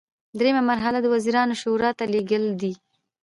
[0.39, 2.73] دریمه مرحله د وزیرانو شورا ته لیږل دي.